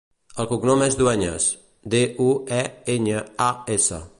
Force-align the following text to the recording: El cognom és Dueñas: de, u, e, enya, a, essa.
El 0.43 0.47
cognom 0.51 0.81
és 0.85 0.95
Dueñas: 1.01 1.45
de, 1.95 2.01
u, 2.29 2.33
e, 2.61 2.63
enya, 2.95 3.21
a, 3.51 3.55
essa. 3.79 4.01